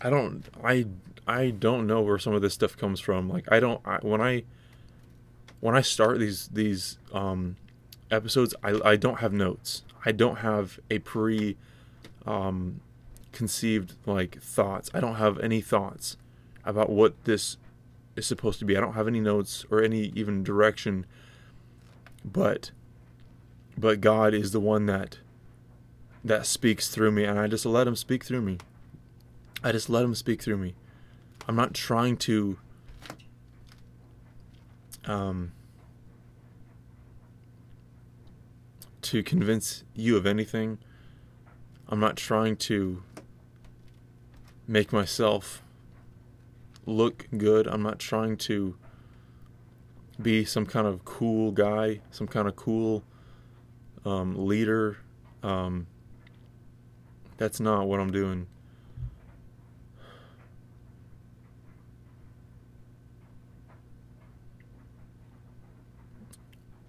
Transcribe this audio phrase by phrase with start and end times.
[0.00, 0.86] I don't I
[1.26, 3.28] I don't know where some of this stuff comes from.
[3.28, 4.44] Like I don't I, when I
[5.60, 7.56] when I start these these um,
[8.10, 9.82] episodes, I I don't have notes.
[10.04, 11.56] I don't have a pre
[12.26, 12.80] um,
[13.32, 14.90] conceived like thoughts.
[14.94, 16.16] I don't have any thoughts
[16.64, 17.56] about what this
[18.16, 18.76] is supposed to be.
[18.76, 21.06] I don't have any notes or any even direction.
[22.24, 22.70] But
[23.76, 25.18] but God is the one that
[26.22, 28.58] that speaks through me and I just let him speak through me.
[29.62, 30.74] I just let him speak through me.
[31.46, 32.58] I'm not trying to
[35.04, 35.52] um
[39.02, 40.78] to convince you of anything.
[41.88, 43.02] I'm not trying to
[44.68, 45.62] make myself
[46.86, 47.66] look good.
[47.66, 48.76] I'm not trying to
[50.20, 53.02] be some kind of cool guy, some kind of cool
[54.04, 54.98] um, leader.
[55.42, 55.86] Um,
[57.36, 58.46] that's not what I'm doing.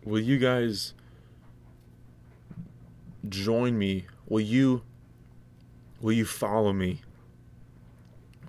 [0.03, 0.93] Will you guys
[3.27, 4.05] join me?
[4.27, 4.83] Will you
[6.01, 7.01] will you follow me?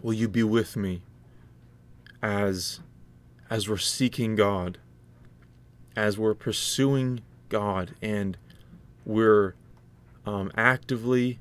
[0.03, 1.03] Will you be with me
[2.23, 2.81] as
[3.51, 4.79] as we're seeking God,
[5.95, 8.39] as we're pursuing God and
[9.05, 9.55] we're
[10.25, 11.39] um, actively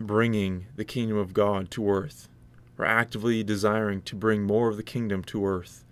[0.00, 2.28] bringing the kingdom of God to earth.
[2.76, 5.84] We're actively desiring to bring more of the kingdom to earth,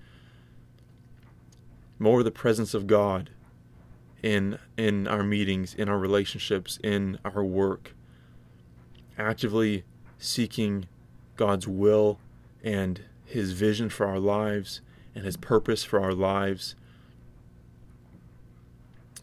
[1.98, 3.30] more the presence of God
[4.22, 7.94] in in our meetings, in our relationships, in our work.
[9.18, 9.84] Actively
[10.18, 10.86] seeking
[11.36, 12.18] God's will
[12.62, 14.80] and his vision for our lives
[15.14, 16.74] and his purpose for our lives.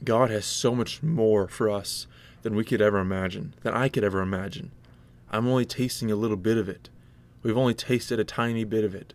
[0.04, 2.08] God has so much more for us
[2.42, 4.72] than we could ever imagine, than I could ever imagine.
[5.30, 6.90] I'm only tasting a little bit of it.
[7.44, 9.14] We've only tasted a tiny bit of it.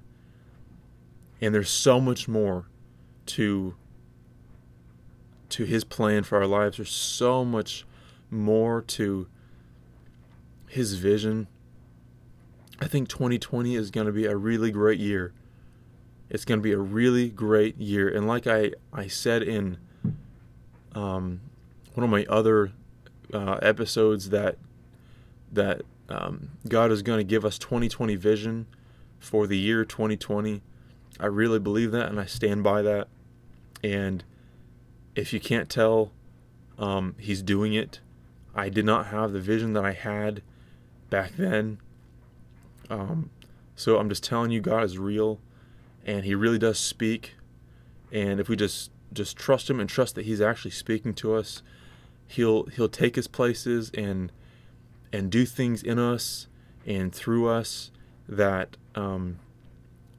[1.40, 2.66] And there's so much more
[3.26, 3.74] to
[5.48, 6.76] to his plan for our lives.
[6.76, 7.84] There's so much
[8.30, 9.28] more to
[10.68, 11.46] his vision.
[12.80, 15.32] I think 2020 is going to be a really great year.
[16.28, 18.08] It's going to be a really great year.
[18.08, 19.78] And like I, I said in
[20.94, 21.40] um,
[21.94, 22.72] one of my other
[23.32, 24.58] uh, episodes, that
[25.52, 28.66] that um, God is going to give us 2020 vision
[29.18, 30.62] for the year 2020.
[31.18, 33.08] I really believe that, and I stand by that.
[33.82, 34.24] And
[35.14, 36.12] if you can't tell,
[36.78, 38.00] um, He's doing it.
[38.54, 40.42] I did not have the vision that I had
[41.10, 41.78] back then.
[42.88, 43.30] Um,
[43.74, 45.40] so I'm just telling you, God is real,
[46.04, 47.34] and He really does speak.
[48.10, 51.62] And if we just just trust Him and trust that He's actually speaking to us,
[52.26, 54.32] He'll He'll take us places and
[55.12, 56.46] and do things in us
[56.86, 57.90] and through us
[58.28, 59.38] that um,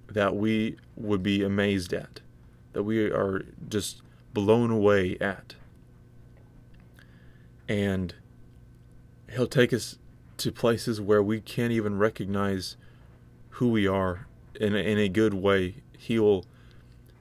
[0.08, 2.22] that we would be amazed at,
[2.78, 4.04] that we are just
[4.36, 5.56] blown away at.
[7.68, 8.14] And
[9.32, 9.98] He'll take us
[10.38, 12.78] to places where we can't even recognize
[13.50, 14.28] who we are
[14.62, 15.78] in a, in a good way.
[15.98, 16.46] He'll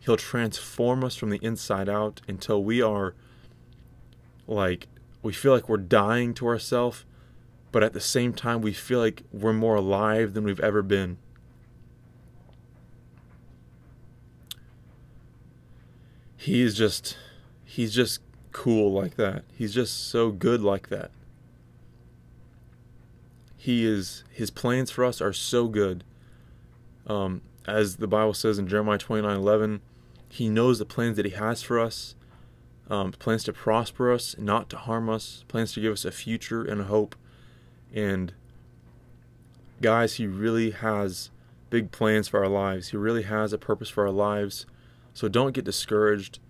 [0.00, 3.14] He'll transform us from the inside out until we are
[4.46, 4.88] like
[5.22, 7.06] we feel like we're dying to ourselves,
[7.72, 11.16] but at the same time we feel like we're more alive than we've ever been.
[16.46, 17.18] He is just
[17.64, 18.20] he's just
[18.52, 19.42] cool like that.
[19.52, 21.10] He's just so good like that.
[23.56, 26.04] He is his plans for us are so good.
[27.08, 29.80] Um, as the Bible says in Jeremiah 29:11,
[30.28, 32.14] he knows the plans that he has for us.
[32.88, 36.62] Um, plans to prosper us, not to harm us, plans to give us a future
[36.62, 37.16] and a hope.
[37.92, 38.32] And
[39.82, 41.30] guys, he really has
[41.70, 42.90] big plans for our lives.
[42.90, 44.64] He really has a purpose for our lives.
[45.16, 46.40] So don't get discouraged.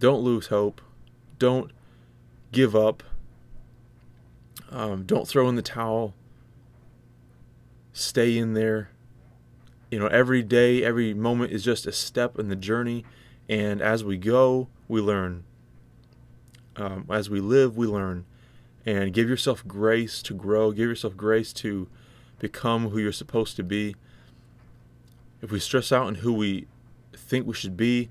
[0.00, 0.80] Don't lose hope.
[1.38, 1.70] Don't
[2.50, 3.04] give up.
[4.72, 6.12] Um, don't throw in the towel.
[7.92, 8.90] Stay in there.
[9.88, 13.04] You know, every day, every moment is just a step in the journey.
[13.48, 15.44] And as we go, we learn.
[16.74, 18.24] Um, as we live, we learn.
[18.84, 20.72] And give yourself grace to grow.
[20.72, 21.86] Give yourself grace to
[22.40, 23.94] become who you're supposed to be.
[25.40, 26.66] If we stress out on who we
[27.26, 28.08] think we should be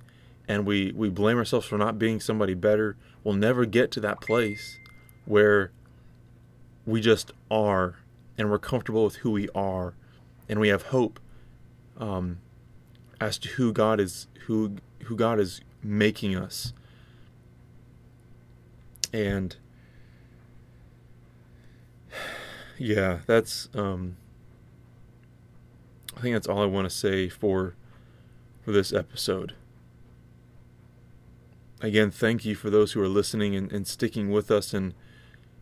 [0.47, 4.21] and we, we blame ourselves for not being somebody better, we'll never get to that
[4.21, 4.77] place
[5.25, 5.71] where
[6.85, 7.95] we just are
[8.37, 9.95] and we're comfortable with who we are
[10.47, 11.19] and we have hope
[11.97, 12.39] um,
[13.19, 14.75] as to who God is who
[15.05, 16.73] who God is making us.
[19.13, 19.55] And
[22.77, 24.17] yeah, that's um
[26.15, 27.75] I think that's all I want to say for
[28.65, 29.53] for this episode.
[31.81, 34.95] Again, thank you for those who are listening and, and sticking with us and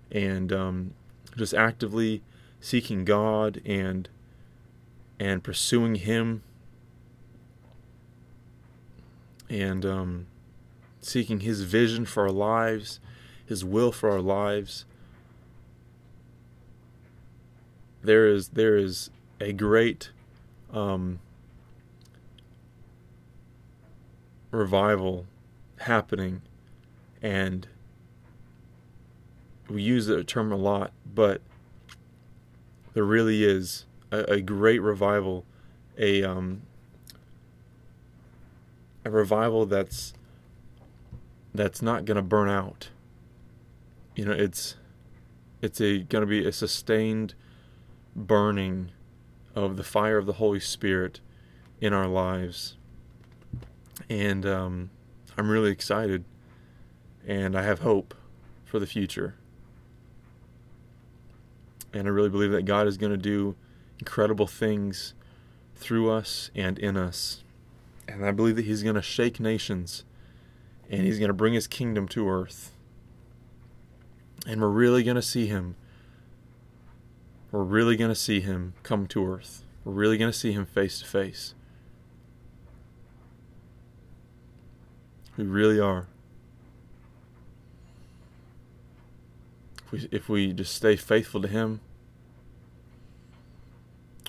[0.10, 0.94] and um,
[1.36, 2.22] just actively
[2.62, 4.08] seeking God and
[5.20, 6.44] and pursuing Him
[9.50, 10.28] and um,
[11.02, 13.02] seeking His vision for our lives,
[13.46, 14.86] His will for our lives.
[18.02, 19.10] There is there is
[19.42, 20.12] a great
[20.72, 21.20] um,
[24.54, 25.26] revival
[25.80, 26.42] happening,
[27.22, 27.68] and
[29.68, 31.42] we use the term a lot, but
[32.94, 35.46] there really is a, a great revival,
[35.98, 36.62] a um,
[39.04, 40.14] a revival that's
[41.54, 42.90] that's not going to burn out.
[44.16, 44.76] You know, it's
[45.62, 47.34] it's a going to be a sustained
[48.16, 48.92] burning
[49.56, 51.20] of the fire of the Holy Spirit
[51.82, 52.78] in our lives.
[54.10, 54.90] And um,
[55.38, 56.24] I'm really excited
[57.26, 58.14] and I have hope
[58.66, 59.36] for the future.
[61.94, 63.56] And I really believe that God is going to do
[64.00, 65.14] incredible things
[65.76, 67.44] through us and in us.
[68.08, 70.04] And I believe that He's going to shake nations
[70.90, 72.72] and He's going to bring His kingdom to earth.
[74.46, 75.76] And we're really going to see Him
[77.54, 79.64] we're really going to see him come to earth.
[79.86, 81.54] We're really going to see him face to face.
[85.38, 86.08] We really are.
[89.86, 91.82] If we, if we just stay faithful to him,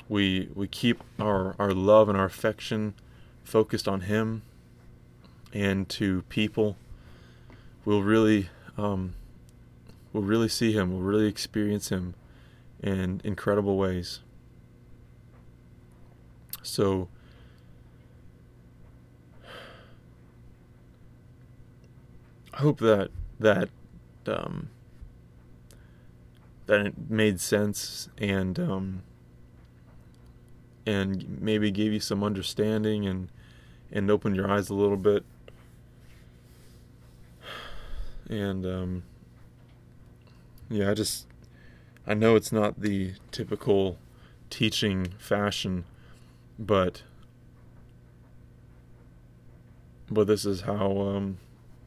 [0.08, 2.94] we we keep our, our love and our affection
[3.42, 4.42] focused on him
[5.52, 6.76] and to people,
[7.84, 9.14] we'll really um,
[10.12, 10.92] we'll really see him.
[10.92, 12.14] We'll really experience him
[12.82, 14.20] in incredible ways.
[16.62, 17.08] So,
[22.52, 23.68] I hope that that
[24.26, 24.70] um,
[26.64, 29.02] that it made sense and um,
[30.86, 33.28] and maybe gave you some understanding and
[33.92, 35.24] and opened your eyes a little bit.
[38.30, 39.02] And um,
[40.70, 41.26] yeah, I just
[42.06, 43.98] I know it's not the typical
[44.48, 45.84] teaching fashion,
[46.58, 47.02] but
[50.10, 51.38] but this is how um,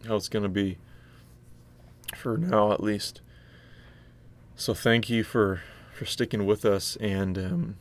[0.06, 0.78] how it's going to be
[2.16, 3.22] for now, at least.
[4.56, 5.62] So thank you for
[5.94, 7.78] for sticking with us and um,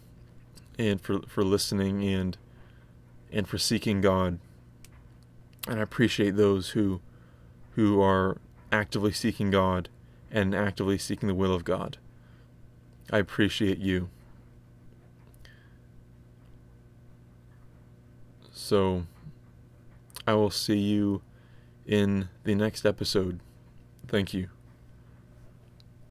[0.78, 2.36] and for for listening and
[3.32, 4.38] and for seeking God.
[5.68, 7.00] And I appreciate those who
[7.74, 8.38] who are
[8.72, 9.88] actively seeking God
[10.30, 11.98] and actively seeking the will of God.
[13.10, 14.08] I appreciate you.
[18.52, 19.06] So,
[20.26, 21.22] I will see you
[21.86, 23.40] in the next episode.
[24.08, 24.55] Thank you.